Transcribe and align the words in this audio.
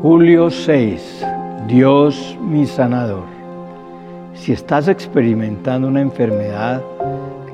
Julio 0.00 0.48
6. 0.48 1.26
Dios 1.66 2.38
mi 2.40 2.66
sanador. 2.66 3.24
Si 4.32 4.52
estás 4.52 4.86
experimentando 4.86 5.88
una 5.88 6.00
enfermedad, 6.00 6.84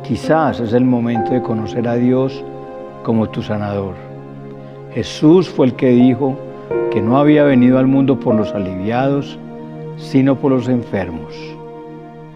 quizás 0.06 0.60
es 0.60 0.74
el 0.74 0.84
momento 0.84 1.30
de 1.30 1.40
conocer 1.40 1.88
a 1.88 1.94
Dios 1.94 2.44
como 3.02 3.30
tu 3.30 3.40
sanador. 3.40 3.94
Jesús 4.92 5.48
fue 5.48 5.68
el 5.68 5.72
que 5.72 5.88
dijo 5.88 6.36
que 6.90 7.00
no 7.00 7.16
había 7.16 7.44
venido 7.44 7.78
al 7.78 7.86
mundo 7.86 8.20
por 8.20 8.34
los 8.34 8.52
aliviados, 8.52 9.38
sino 9.96 10.36
por 10.36 10.52
los 10.52 10.68
enfermos. 10.68 11.34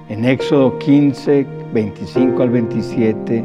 En 0.09 0.25
Éxodo 0.25 0.79
15, 0.79 1.47
25 1.75 2.43
al 2.43 2.49
27 2.49 3.45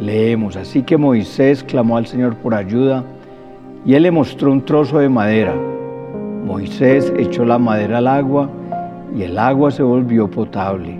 leemos, 0.00 0.56
así 0.56 0.82
que 0.82 0.96
Moisés 0.96 1.62
clamó 1.62 1.96
al 1.96 2.08
Señor 2.08 2.34
por 2.34 2.54
ayuda 2.54 3.04
y 3.84 3.94
él 3.94 4.02
le 4.02 4.10
mostró 4.10 4.50
un 4.50 4.64
trozo 4.64 4.98
de 4.98 5.08
madera 5.08 5.54
Moisés 6.46 7.12
echó 7.18 7.44
la 7.44 7.58
madera 7.58 7.98
al 7.98 8.06
agua 8.06 8.48
y 9.16 9.24
el 9.24 9.36
agua 9.36 9.72
se 9.72 9.82
volvió 9.82 10.30
potable. 10.30 10.96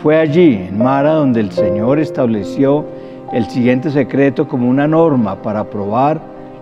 Fue 0.00 0.16
allí, 0.16 0.54
en 0.54 0.78
Mara, 0.78 1.14
donde 1.14 1.40
el 1.40 1.50
Señor 1.50 1.98
estableció 1.98 2.84
el 3.32 3.44
siguiente 3.46 3.90
secreto 3.90 4.46
como 4.46 4.70
una 4.70 4.86
norma 4.86 5.34
para 5.42 5.64
probar 5.64 6.20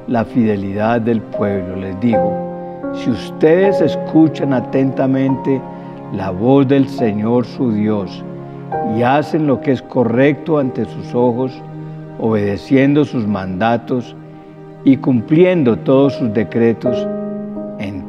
la 0.08 0.24
fidelidad 0.24 1.02
del 1.02 1.20
pueblo. 1.20 1.76
Les 1.76 2.00
digo, 2.00 2.90
si 2.94 3.10
ustedes 3.10 3.82
escuchan 3.82 4.54
atentamente 4.54 5.60
la 6.14 6.30
voz 6.30 6.66
del 6.68 6.88
Señor 6.88 7.44
su 7.44 7.70
Dios 7.70 8.24
y 8.96 9.02
hacen 9.02 9.46
lo 9.46 9.60
que 9.60 9.72
es 9.72 9.82
correcto 9.82 10.58
ante 10.58 10.86
sus 10.86 11.14
ojos, 11.14 11.52
obedeciendo 12.18 13.04
sus 13.04 13.26
mandatos 13.26 14.16
y 14.84 14.96
cumpliendo 14.96 15.76
todos 15.76 16.14
sus 16.14 16.32
decretos, 16.32 17.06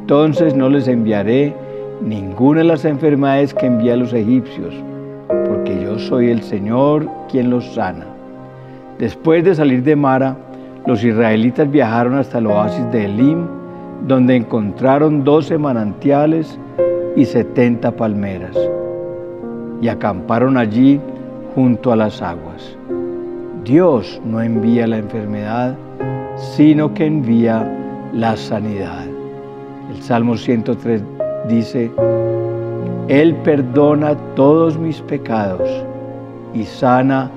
entonces 0.02 0.56
no 0.56 0.68
les 0.68 0.88
enviaré 0.88 1.54
ninguna 2.00 2.58
de 2.58 2.64
las 2.64 2.84
enfermedades 2.84 3.54
que 3.54 3.66
envié 3.66 3.92
a 3.92 3.96
los 3.96 4.12
egipcios, 4.12 4.74
porque 5.46 5.80
yo 5.80 5.96
soy 5.96 6.28
el 6.28 6.42
Señor 6.42 7.08
quien 7.30 7.50
los 7.50 7.72
sana. 7.74 8.06
Después 8.98 9.44
de 9.44 9.54
salir 9.54 9.84
de 9.84 9.94
Mara, 9.94 10.36
los 10.86 11.04
israelitas 11.04 11.70
viajaron 11.70 12.16
hasta 12.16 12.38
el 12.38 12.48
oasis 12.48 12.90
de 12.90 13.04
Elim, 13.04 13.46
donde 14.08 14.34
encontraron 14.34 15.22
doce 15.22 15.56
manantiales 15.56 16.58
y 17.14 17.24
setenta 17.24 17.92
palmeras, 17.92 18.58
y 19.80 19.86
acamparon 19.86 20.56
allí 20.56 21.00
junto 21.54 21.92
a 21.92 21.96
las 21.96 22.20
aguas. 22.20 22.76
Dios 23.64 24.20
no 24.24 24.42
envía 24.42 24.88
la 24.88 24.98
enfermedad, 24.98 25.76
sino 26.34 26.92
que 26.92 27.06
envía 27.06 28.10
la 28.12 28.36
sanidad. 28.36 29.11
El 29.90 30.02
Salmo 30.02 30.36
103 30.36 31.02
dice, 31.48 31.90
Él 33.08 33.34
perdona 33.44 34.14
todos 34.34 34.78
mis 34.78 35.00
pecados 35.02 35.68
y 36.54 36.64
sana 36.64 37.30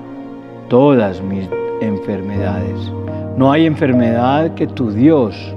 todas 0.68 1.22
mis 1.22 1.48
enfermedades. 1.80 2.92
No 3.36 3.52
hay 3.52 3.66
enfermedad 3.66 4.54
que 4.54 4.66
tu 4.66 4.90
Dios 4.90 5.54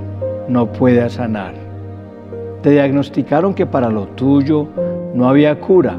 no 0.47 0.71
pueda 0.71 1.09
sanar. 1.09 1.53
Te 2.61 2.71
diagnosticaron 2.71 3.53
que 3.53 3.65
para 3.65 3.89
lo 3.89 4.07
tuyo 4.07 4.67
no 5.13 5.29
había 5.29 5.59
cura, 5.59 5.95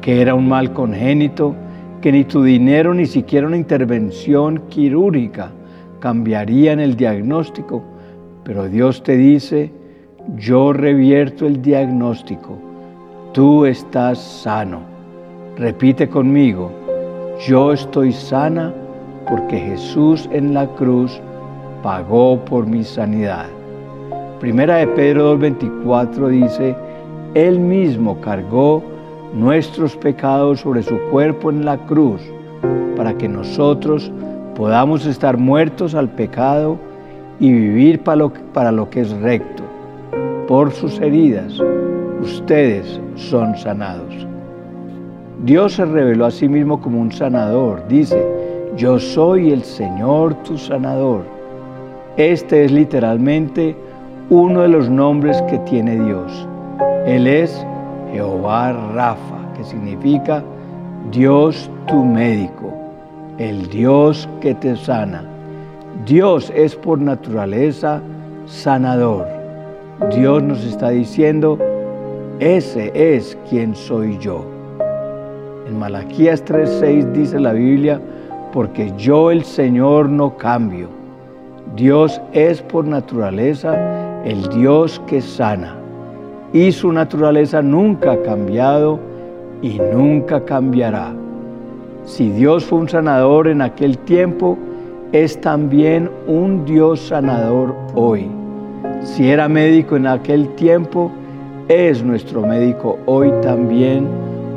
que 0.00 0.22
era 0.22 0.34
un 0.34 0.48
mal 0.48 0.72
congénito, 0.72 1.54
que 2.00 2.12
ni 2.12 2.24
tu 2.24 2.42
dinero 2.42 2.94
ni 2.94 3.06
siquiera 3.06 3.46
una 3.46 3.56
intervención 3.56 4.62
quirúrgica 4.68 5.50
cambiarían 6.00 6.80
el 6.80 6.96
diagnóstico. 6.96 7.82
Pero 8.42 8.68
Dios 8.68 9.02
te 9.02 9.16
dice, 9.16 9.70
yo 10.36 10.72
revierto 10.72 11.46
el 11.46 11.60
diagnóstico, 11.60 12.56
tú 13.32 13.66
estás 13.66 14.18
sano. 14.18 14.80
Repite 15.56 16.08
conmigo, 16.08 16.70
yo 17.46 17.72
estoy 17.72 18.12
sana 18.12 18.72
porque 19.28 19.58
Jesús 19.58 20.28
en 20.32 20.54
la 20.54 20.66
cruz 20.66 21.20
pagó 21.82 22.38
por 22.44 22.66
mi 22.66 22.84
sanidad. 22.84 23.46
Primera 24.40 24.76
de 24.76 24.86
Pedro 24.88 25.38
2.24 25.38 26.28
dice, 26.28 26.76
Él 27.34 27.58
mismo 27.58 28.20
cargó 28.20 28.82
nuestros 29.34 29.96
pecados 29.96 30.60
sobre 30.60 30.82
su 30.82 30.98
cuerpo 31.10 31.50
en 31.50 31.64
la 31.64 31.78
cruz 31.78 32.20
para 32.96 33.14
que 33.14 33.28
nosotros 33.28 34.10
podamos 34.54 35.06
estar 35.06 35.36
muertos 35.36 35.94
al 35.94 36.08
pecado 36.10 36.76
y 37.40 37.52
vivir 37.52 38.00
para 38.00 38.16
lo, 38.16 38.32
para 38.52 38.70
lo 38.70 38.88
que 38.90 39.00
es 39.00 39.10
recto 39.20 39.61
por 40.46 40.72
sus 40.72 41.00
heridas 41.00 41.60
ustedes 42.20 43.00
son 43.16 43.56
sanados. 43.56 44.26
Dios 45.44 45.74
se 45.74 45.84
reveló 45.84 46.26
a 46.26 46.30
sí 46.30 46.48
mismo 46.48 46.80
como 46.80 47.00
un 47.00 47.10
sanador. 47.10 47.86
Dice, 47.88 48.24
yo 48.76 48.98
soy 48.98 49.50
el 49.50 49.62
Señor 49.62 50.34
tu 50.44 50.56
sanador. 50.56 51.24
Este 52.16 52.64
es 52.64 52.72
literalmente 52.72 53.74
uno 54.30 54.62
de 54.62 54.68
los 54.68 54.88
nombres 54.88 55.42
que 55.42 55.58
tiene 55.60 55.98
Dios. 55.98 56.46
Él 57.06 57.26
es 57.26 57.66
Jehová 58.12 58.72
Rafa, 58.94 59.52
que 59.56 59.64
significa 59.64 60.42
Dios 61.10 61.68
tu 61.86 62.04
médico, 62.04 62.72
el 63.38 63.68
Dios 63.68 64.28
que 64.40 64.54
te 64.54 64.76
sana. 64.76 65.24
Dios 66.06 66.52
es 66.54 66.76
por 66.76 67.00
naturaleza 67.00 68.00
sanador. 68.46 69.41
Dios 70.10 70.42
nos 70.42 70.64
está 70.64 70.90
diciendo, 70.90 71.58
ese 72.40 72.90
es 72.94 73.38
quien 73.48 73.76
soy 73.76 74.18
yo. 74.18 74.44
En 75.66 75.78
Malaquías 75.78 76.44
3:6 76.44 77.12
dice 77.12 77.38
la 77.38 77.52
Biblia, 77.52 78.00
porque 78.52 78.92
yo 78.96 79.30
el 79.30 79.44
Señor 79.44 80.08
no 80.08 80.36
cambio. 80.36 80.88
Dios 81.76 82.20
es 82.32 82.60
por 82.62 82.84
naturaleza 82.84 84.22
el 84.24 84.48
Dios 84.48 85.00
que 85.06 85.20
sana. 85.20 85.76
Y 86.52 86.72
su 86.72 86.92
naturaleza 86.92 87.62
nunca 87.62 88.12
ha 88.12 88.22
cambiado 88.22 88.98
y 89.62 89.78
nunca 89.94 90.44
cambiará. 90.44 91.12
Si 92.04 92.28
Dios 92.30 92.64
fue 92.64 92.80
un 92.80 92.88
sanador 92.88 93.46
en 93.46 93.62
aquel 93.62 93.96
tiempo, 93.98 94.58
es 95.12 95.40
también 95.40 96.10
un 96.26 96.64
Dios 96.64 97.00
sanador 97.00 97.74
hoy. 97.94 98.41
Si 99.02 99.30
era 99.30 99.48
médico 99.48 99.96
en 99.96 100.06
aquel 100.06 100.48
tiempo, 100.54 101.10
es 101.68 102.02
nuestro 102.02 102.42
médico 102.42 102.98
hoy 103.06 103.32
también, 103.42 104.06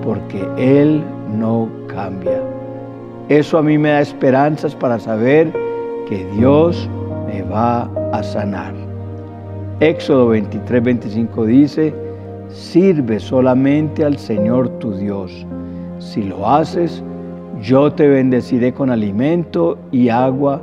porque 0.03 0.47
Él 0.57 1.03
no 1.37 1.69
cambia. 1.87 2.41
Eso 3.29 3.57
a 3.57 3.63
mí 3.63 3.77
me 3.77 3.89
da 3.89 4.01
esperanzas 4.01 4.75
para 4.75 4.99
saber 4.99 5.51
que 6.07 6.25
Dios 6.37 6.89
me 7.27 7.41
va 7.43 7.89
a 8.11 8.21
sanar. 8.21 8.73
Éxodo 9.79 10.29
23, 10.29 10.83
25 10.83 11.45
dice, 11.45 11.93
sirve 12.49 13.19
solamente 13.19 14.05
al 14.05 14.17
Señor 14.17 14.69
tu 14.79 14.93
Dios. 14.93 15.45
Si 15.99 16.23
lo 16.23 16.47
haces, 16.47 17.03
yo 17.61 17.91
te 17.91 18.07
bendeciré 18.07 18.73
con 18.73 18.89
alimento 18.89 19.77
y 19.91 20.09
agua 20.09 20.61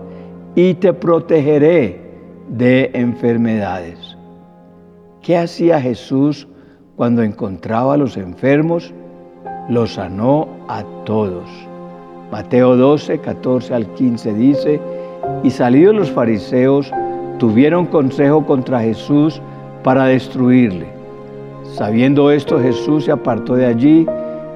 y 0.54 0.74
te 0.74 0.92
protegeré 0.92 2.01
de 2.48 2.90
enfermedades. 2.94 4.16
¿Qué 5.22 5.38
hacía 5.38 5.80
Jesús 5.80 6.48
cuando 6.96 7.22
encontraba 7.22 7.94
a 7.94 7.96
los 7.96 8.16
enfermos? 8.16 8.92
Los 9.68 9.94
sanó 9.94 10.48
a 10.68 10.82
todos. 11.04 11.48
Mateo 12.30 12.76
12, 12.76 13.18
14 13.18 13.74
al 13.74 13.86
15 13.94 14.34
dice, 14.34 14.80
y 15.42 15.50
salidos 15.50 15.94
los 15.94 16.10
fariseos, 16.10 16.90
tuvieron 17.38 17.86
consejo 17.86 18.44
contra 18.46 18.80
Jesús 18.80 19.40
para 19.84 20.06
destruirle. 20.06 20.86
Sabiendo 21.74 22.30
esto, 22.30 22.60
Jesús 22.60 23.04
se 23.04 23.12
apartó 23.12 23.54
de 23.54 23.66
allí 23.66 24.06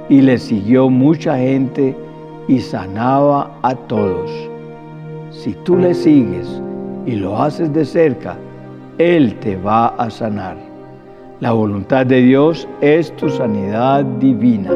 y 0.08 0.20
le 0.20 0.38
siguió 0.38 0.88
mucha 0.88 1.36
gente 1.36 1.96
y 2.48 2.60
sanaba 2.60 3.56
a 3.62 3.74
todos. 3.74 4.30
Si 5.30 5.52
tú 5.64 5.76
le 5.76 5.94
sigues, 5.94 6.60
y 7.06 7.12
lo 7.12 7.40
haces 7.40 7.72
de 7.72 7.84
cerca, 7.84 8.36
Él 8.98 9.36
te 9.36 9.56
va 9.56 9.86
a 9.86 10.10
sanar. 10.10 10.56
La 11.40 11.52
voluntad 11.52 12.04
de 12.04 12.20
Dios 12.20 12.68
es 12.80 13.14
tu 13.16 13.28
sanidad 13.30 14.04
divina. 14.04 14.70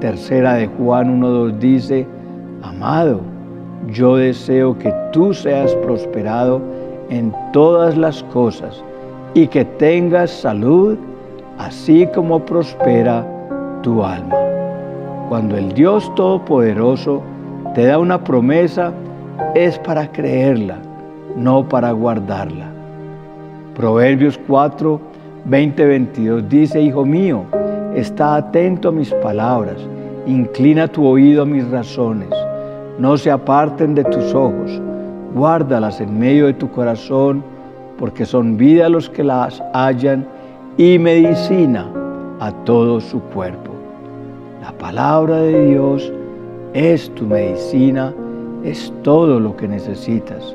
Tercera 0.00 0.54
de 0.54 0.66
Juan 0.66 1.20
1.2 1.20 1.58
dice, 1.58 2.06
Amado, 2.62 3.20
yo 3.88 4.16
deseo 4.16 4.76
que 4.78 4.92
tú 5.12 5.32
seas 5.32 5.74
prosperado 5.76 6.60
en 7.08 7.34
todas 7.52 7.96
las 7.96 8.22
cosas 8.24 8.84
y 9.34 9.46
que 9.46 9.64
tengas 9.64 10.30
salud, 10.30 10.98
así 11.58 12.06
como 12.14 12.44
prospera 12.44 13.24
tu 13.82 14.04
alma. 14.04 14.36
Cuando 15.28 15.56
el 15.56 15.72
Dios 15.72 16.12
Todopoderoso 16.14 17.22
te 17.74 17.84
da 17.84 17.98
una 17.98 18.22
promesa, 18.22 18.92
es 19.54 19.78
para 19.78 20.10
creerla 20.10 20.78
no 21.36 21.68
para 21.68 21.92
guardarla. 21.92 22.66
Proverbios 23.74 24.38
4, 24.46 25.00
20, 25.44 25.86
22 25.86 26.48
dice, 26.48 26.80
Hijo 26.80 27.04
mío, 27.04 27.44
está 27.94 28.36
atento 28.36 28.88
a 28.88 28.92
mis 28.92 29.12
palabras, 29.14 29.76
inclina 30.26 30.88
tu 30.88 31.06
oído 31.06 31.42
a 31.42 31.46
mis 31.46 31.68
razones, 31.70 32.28
no 32.98 33.16
se 33.16 33.30
aparten 33.30 33.94
de 33.94 34.04
tus 34.04 34.34
ojos, 34.34 34.80
guárdalas 35.34 36.00
en 36.00 36.18
medio 36.18 36.46
de 36.46 36.54
tu 36.54 36.70
corazón, 36.70 37.42
porque 37.98 38.24
son 38.24 38.56
vida 38.56 38.86
a 38.86 38.88
los 38.88 39.08
que 39.10 39.24
las 39.24 39.62
hallan 39.72 40.26
y 40.76 40.98
medicina 40.98 41.86
a 42.40 42.52
todo 42.64 43.00
su 43.00 43.20
cuerpo. 43.20 43.72
La 44.60 44.72
palabra 44.72 45.38
de 45.38 45.66
Dios 45.66 46.12
es 46.74 47.12
tu 47.14 47.24
medicina, 47.24 48.14
es 48.64 48.92
todo 49.02 49.40
lo 49.40 49.56
que 49.56 49.66
necesitas. 49.66 50.54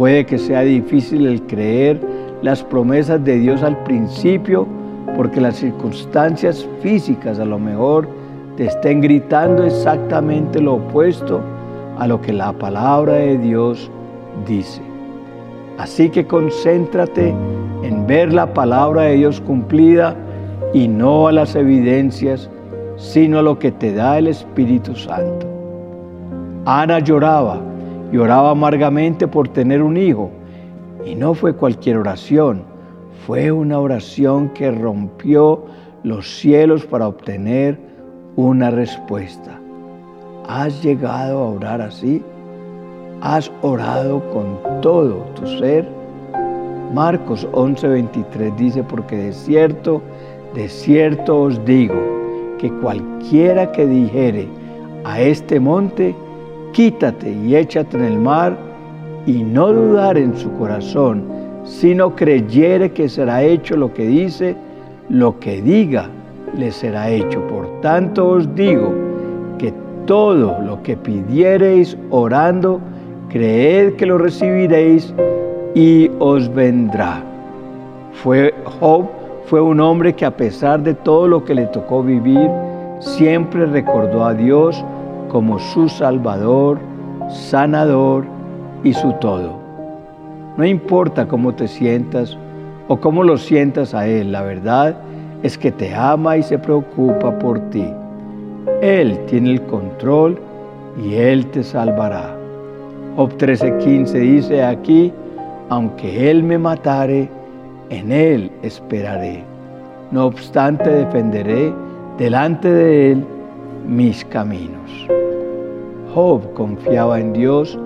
Puede 0.00 0.24
que 0.24 0.38
sea 0.38 0.62
difícil 0.62 1.26
el 1.26 1.42
creer 1.42 2.00
las 2.40 2.64
promesas 2.64 3.22
de 3.22 3.36
Dios 3.36 3.62
al 3.62 3.76
principio, 3.82 4.66
porque 5.14 5.42
las 5.42 5.56
circunstancias 5.56 6.66
físicas 6.80 7.38
a 7.38 7.44
lo 7.44 7.58
mejor 7.58 8.08
te 8.56 8.64
estén 8.64 9.02
gritando 9.02 9.62
exactamente 9.62 10.58
lo 10.58 10.76
opuesto 10.76 11.42
a 11.98 12.06
lo 12.06 12.18
que 12.18 12.32
la 12.32 12.50
palabra 12.54 13.12
de 13.12 13.36
Dios 13.36 13.90
dice. 14.48 14.80
Así 15.76 16.08
que 16.08 16.26
concéntrate 16.26 17.34
en 17.82 18.06
ver 18.06 18.32
la 18.32 18.54
palabra 18.54 19.02
de 19.02 19.16
Dios 19.16 19.42
cumplida 19.42 20.16
y 20.72 20.88
no 20.88 21.28
a 21.28 21.32
las 21.32 21.54
evidencias, 21.54 22.48
sino 22.96 23.40
a 23.40 23.42
lo 23.42 23.58
que 23.58 23.70
te 23.70 23.92
da 23.92 24.16
el 24.16 24.28
Espíritu 24.28 24.96
Santo. 24.96 25.46
Ana 26.64 27.00
lloraba 27.00 27.69
y 28.12 28.16
oraba 28.16 28.50
amargamente 28.50 29.26
por 29.28 29.48
tener 29.48 29.82
un 29.82 29.96
hijo, 29.96 30.30
y 31.04 31.14
no 31.14 31.34
fue 31.34 31.54
cualquier 31.54 31.96
oración, 31.96 32.62
fue 33.26 33.52
una 33.52 33.78
oración 33.78 34.48
que 34.50 34.70
rompió 34.70 35.64
los 36.02 36.38
cielos 36.38 36.84
para 36.86 37.08
obtener 37.08 37.78
una 38.36 38.70
respuesta. 38.70 39.58
¿Has 40.48 40.82
llegado 40.82 41.38
a 41.38 41.50
orar 41.50 41.80
así? 41.80 42.22
¿Has 43.20 43.52
orado 43.62 44.22
con 44.30 44.80
todo 44.80 45.24
tu 45.34 45.46
ser? 45.58 45.86
Marcos 46.94 47.46
11:23 47.52 48.56
dice, 48.56 48.82
porque 48.82 49.16
de 49.16 49.32
cierto, 49.32 50.02
de 50.54 50.68
cierto 50.68 51.42
os 51.42 51.64
digo, 51.64 51.94
que 52.58 52.72
cualquiera 52.80 53.70
que 53.72 53.86
dijere 53.86 54.48
a 55.04 55.20
este 55.20 55.60
monte, 55.60 56.14
quítate 56.72 57.30
y 57.30 57.56
échate 57.56 57.96
en 57.96 58.04
el 58.04 58.18
mar, 58.18 58.56
y 59.26 59.42
no 59.42 59.72
dudar 59.72 60.16
en 60.16 60.36
su 60.36 60.50
corazón, 60.52 61.24
sino 61.64 62.16
creyere 62.16 62.92
que 62.92 63.08
será 63.08 63.42
hecho 63.42 63.76
lo 63.76 63.92
que 63.92 64.06
dice, 64.06 64.56
lo 65.08 65.38
que 65.38 65.60
diga 65.60 66.08
le 66.56 66.70
será 66.72 67.10
hecho. 67.10 67.46
Por 67.48 67.80
tanto 67.80 68.28
os 68.28 68.54
digo 68.54 68.92
que 69.58 69.72
todo 70.06 70.58
lo 70.62 70.82
que 70.82 70.96
pidiereis 70.96 71.96
orando, 72.10 72.80
creed 73.28 73.94
que 73.94 74.06
lo 74.06 74.18
recibiréis 74.18 75.14
y 75.74 76.10
os 76.18 76.52
vendrá. 76.52 77.22
Fue 78.12 78.54
Job 78.80 79.06
fue 79.46 79.60
un 79.60 79.80
hombre 79.80 80.14
que 80.14 80.24
a 80.24 80.36
pesar 80.36 80.80
de 80.82 80.94
todo 80.94 81.26
lo 81.26 81.44
que 81.44 81.54
le 81.54 81.66
tocó 81.66 82.02
vivir, 82.02 82.48
siempre 83.00 83.66
recordó 83.66 84.24
a 84.24 84.32
Dios 84.32 84.84
como 85.30 85.58
su 85.58 85.88
Salvador, 85.88 86.78
sanador 87.28 88.24
y 88.82 88.92
su 88.92 89.12
todo. 89.14 89.58
No 90.56 90.64
importa 90.64 91.26
cómo 91.26 91.54
te 91.54 91.68
sientas 91.68 92.36
o 92.88 93.00
cómo 93.00 93.22
lo 93.22 93.38
sientas 93.38 93.94
a 93.94 94.06
Él, 94.06 94.32
la 94.32 94.42
verdad 94.42 94.96
es 95.42 95.56
que 95.56 95.70
te 95.70 95.94
ama 95.94 96.36
y 96.36 96.42
se 96.42 96.58
preocupa 96.58 97.38
por 97.38 97.60
ti. 97.70 97.86
Él 98.82 99.18
tiene 99.26 99.52
el 99.52 99.62
control 99.62 100.38
y 101.02 101.14
Él 101.14 101.46
te 101.46 101.62
salvará. 101.62 102.36
Job 103.16 103.36
13:15 103.38 104.12
dice 104.18 104.64
aquí, 104.64 105.12
aunque 105.68 106.30
Él 106.30 106.42
me 106.42 106.58
matare, 106.58 107.30
en 107.90 108.12
Él 108.12 108.50
esperaré. 108.62 109.44
No 110.10 110.26
obstante 110.26 110.90
defenderé 110.90 111.72
delante 112.18 112.68
de 112.68 113.12
Él 113.12 113.24
mis 113.86 114.24
caminos. 114.26 115.08
Job 116.14 116.52
confiaba 116.54 117.20
en 117.20 117.32
Dios 117.32 117.78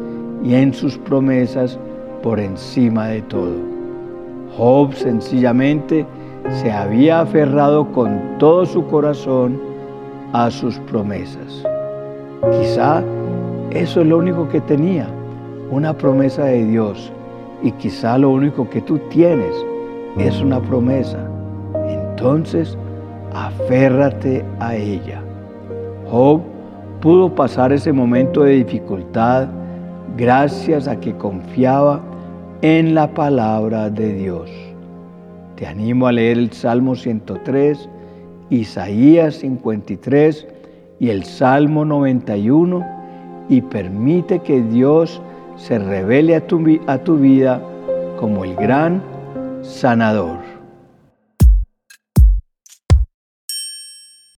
y 0.42 0.54
en 0.54 0.72
sus 0.72 0.98
promesas 0.98 1.78
por 2.22 2.40
encima 2.40 3.08
de 3.08 3.22
todo. 3.22 3.54
Job 4.56 4.94
sencillamente 4.94 6.06
se 6.62 6.70
había 6.70 7.20
aferrado 7.20 7.90
con 7.92 8.38
todo 8.38 8.64
su 8.66 8.86
corazón 8.86 9.60
a 10.32 10.50
sus 10.50 10.78
promesas. 10.80 11.64
Quizá 12.60 13.02
eso 13.70 14.00
es 14.02 14.06
lo 14.06 14.18
único 14.18 14.48
que 14.48 14.60
tenía, 14.60 15.08
una 15.70 15.92
promesa 15.92 16.44
de 16.44 16.64
Dios. 16.64 17.12
Y 17.62 17.72
quizá 17.72 18.18
lo 18.18 18.30
único 18.30 18.68
que 18.68 18.80
tú 18.80 18.98
tienes 19.10 19.54
es 20.18 20.40
una 20.40 20.60
promesa. 20.60 21.18
Entonces, 21.88 22.76
aférrate 23.32 24.44
a 24.60 24.76
ella. 24.76 25.22
Job 26.14 26.42
pudo 27.00 27.34
pasar 27.34 27.72
ese 27.72 27.92
momento 27.92 28.44
de 28.44 28.52
dificultad 28.52 29.48
gracias 30.16 30.86
a 30.86 31.00
que 31.00 31.12
confiaba 31.16 32.00
en 32.62 32.94
la 32.94 33.12
palabra 33.12 33.90
de 33.90 34.14
Dios. 34.14 34.48
Te 35.56 35.66
animo 35.66 36.06
a 36.06 36.12
leer 36.12 36.38
el 36.38 36.52
Salmo 36.52 36.94
103, 36.94 37.88
Isaías 38.48 39.34
53 39.34 40.46
y 41.00 41.10
el 41.10 41.24
Salmo 41.24 41.84
91 41.84 42.86
y 43.48 43.60
permite 43.62 44.38
que 44.38 44.62
Dios 44.62 45.20
se 45.56 45.80
revele 45.80 46.36
a 46.36 46.46
tu, 46.46 46.64
a 46.86 46.98
tu 46.98 47.16
vida 47.16 47.60
como 48.20 48.44
el 48.44 48.54
gran 48.54 49.02
sanador. 49.62 50.43